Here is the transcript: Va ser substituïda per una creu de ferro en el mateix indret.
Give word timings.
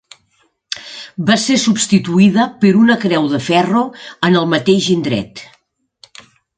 Va 1.27 1.35
ser 1.43 1.57
substituïda 1.65 2.47
per 2.65 2.73
una 2.81 2.97
creu 3.05 3.31
de 3.37 3.43
ferro 3.51 3.87
en 4.31 4.43
el 4.43 4.53
mateix 4.59 4.93
indret. 4.99 5.49